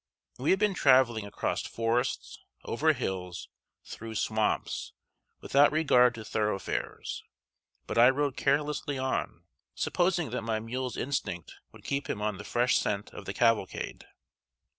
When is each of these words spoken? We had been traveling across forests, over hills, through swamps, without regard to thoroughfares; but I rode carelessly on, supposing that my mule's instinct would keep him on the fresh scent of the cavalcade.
We 0.39 0.49
had 0.49 0.57
been 0.57 0.73
traveling 0.73 1.27
across 1.27 1.61
forests, 1.61 2.39
over 2.63 2.93
hills, 2.93 3.49
through 3.85 4.15
swamps, 4.15 4.93
without 5.41 5.71
regard 5.71 6.15
to 6.15 6.25
thoroughfares; 6.25 7.23
but 7.85 7.99
I 7.99 8.09
rode 8.09 8.35
carelessly 8.35 8.97
on, 8.97 9.43
supposing 9.75 10.31
that 10.31 10.41
my 10.41 10.59
mule's 10.59 10.97
instinct 10.97 11.53
would 11.71 11.83
keep 11.83 12.09
him 12.09 12.19
on 12.19 12.39
the 12.39 12.43
fresh 12.43 12.79
scent 12.79 13.11
of 13.13 13.25
the 13.25 13.33
cavalcade. 13.35 14.07